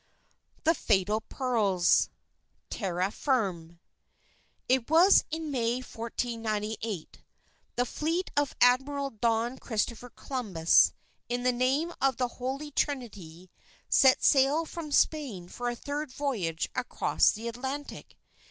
[0.63, 2.09] THE FATAL PEARLS
[2.71, 3.79] Tierra Firme
[4.67, 7.21] It was in May, 1498.
[7.75, 10.93] The fleet of Admiral Don Christopher Columbus,
[11.29, 13.51] in the name of the Holy Trinity,
[13.89, 18.17] set sail from Spain for a third voyage across the Atlantic.